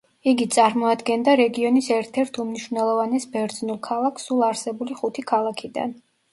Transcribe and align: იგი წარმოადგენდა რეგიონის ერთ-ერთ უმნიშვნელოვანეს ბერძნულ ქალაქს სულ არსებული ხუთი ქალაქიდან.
იგი 0.29 0.45
წარმოადგენდა 0.53 1.35
რეგიონის 1.41 1.91
ერთ-ერთ 1.97 2.41
უმნიშვნელოვანეს 2.45 3.29
ბერძნულ 3.37 3.81
ქალაქს 3.91 4.29
სულ 4.29 4.45
არსებული 4.51 5.01
ხუთი 5.05 5.29
ქალაქიდან. 5.37 5.99